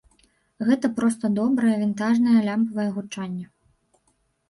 [0.69, 3.45] Гэта проста добрае вінтажнае лямпавае гучанне.